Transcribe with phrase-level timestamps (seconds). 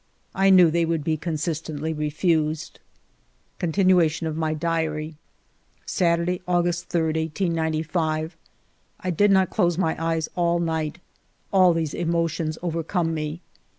[0.33, 2.79] I knew they would be consistently refused.
[3.59, 5.15] Continuation of my Diary
[5.85, 8.35] Saturday^ August 3, 1895.
[9.01, 10.97] I did not close my eyes all night.
[11.53, 13.41] All these emotions overcome me.